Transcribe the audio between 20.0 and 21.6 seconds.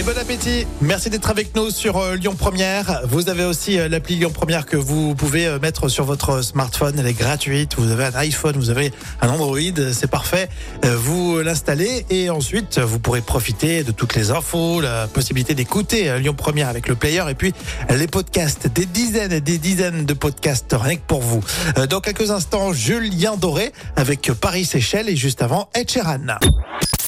de podcasts rien que pour vous.